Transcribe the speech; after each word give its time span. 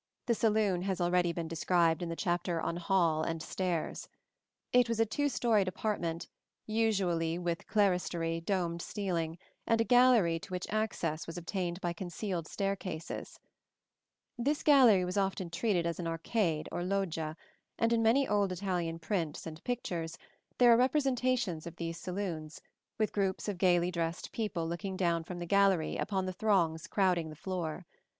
The 0.25 0.33
saloon 0.33 0.81
has 0.81 0.99
already 0.99 1.31
been 1.31 1.47
described 1.47 2.01
in 2.01 2.09
the 2.09 2.15
chapter 2.15 2.59
on 2.59 2.75
Hall 2.77 3.21
and 3.21 3.39
Stairs. 3.39 4.07
It 4.73 4.89
was 4.89 4.99
a 4.99 5.05
two 5.05 5.29
storied 5.29 5.67
apartment, 5.67 6.27
usually 6.65 7.37
with 7.37 7.67
clerestory, 7.67 8.41
domed 8.43 8.81
ceiling, 8.81 9.37
and 9.67 9.79
a 9.79 9.83
gallery 9.83 10.39
to 10.39 10.49
which 10.49 10.67
access 10.73 11.27
was 11.27 11.37
obtained 11.37 11.79
by 11.81 11.93
concealed 11.93 12.47
staircases 12.47 13.33
(see 13.33 13.37
Plates 13.37 13.41
XLII 13.75 14.37
and 14.37 14.45
XLIII). 14.45 14.45
This 14.51 14.63
gallery 14.63 15.05
was 15.05 15.17
often 15.17 15.49
treated 15.51 15.85
as 15.85 15.99
an 15.99 16.07
arcade 16.07 16.67
or 16.71 16.83
loggia, 16.83 17.37
and 17.77 17.93
in 17.93 18.01
many 18.01 18.27
old 18.27 18.51
Italian 18.51 18.97
prints 18.97 19.45
and 19.45 19.63
pictures 19.63 20.17
there 20.57 20.73
are 20.73 20.77
representations 20.77 21.67
of 21.67 21.75
these 21.75 21.99
saloons, 21.99 22.59
with 22.97 23.13
groups 23.13 23.47
of 23.47 23.59
gaily 23.59 23.91
dressed 23.91 24.31
people 24.31 24.67
looking 24.67 24.97
down 24.97 25.23
from 25.23 25.37
the 25.37 25.45
gallery 25.45 25.95
upon 25.95 26.25
the 26.25 26.33
throngs 26.33 26.87
crowding 26.87 27.29
the 27.29 27.35
floor. 27.35 27.85